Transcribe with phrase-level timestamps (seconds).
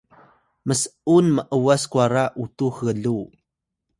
[0.67, 3.23] ms’un m’was kwara utux gluw